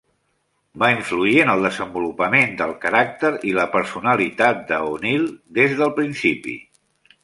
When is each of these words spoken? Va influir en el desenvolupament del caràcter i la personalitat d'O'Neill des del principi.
Va 0.83 0.87
influir 0.93 1.35
en 1.43 1.51
el 1.55 1.61
desenvolupament 1.67 2.57
del 2.63 2.75
caràcter 2.87 3.33
i 3.53 3.55
la 3.61 3.69
personalitat 3.77 4.67
d'O'Neill 4.75 5.33
des 5.61 5.81
del 5.85 5.99
principi. 6.03 6.63